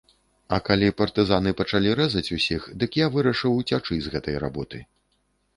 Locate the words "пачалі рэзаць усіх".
1.59-2.61